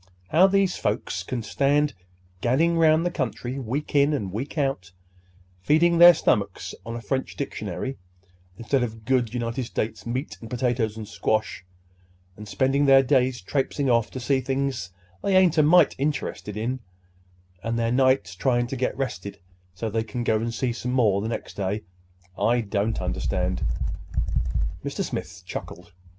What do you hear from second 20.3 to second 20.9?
and see